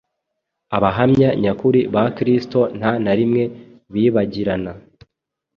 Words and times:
Abahamya 0.77 1.29
nyakuri 1.43 1.79
ba 1.93 2.03
Kristo 2.17 2.59
nta 2.77 2.91
na 3.03 3.13
rimwe 3.17 3.43
bibagirana. 3.93 4.71